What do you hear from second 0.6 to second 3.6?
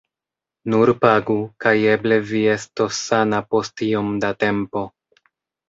Nur pagu, kaj eble vi estos sana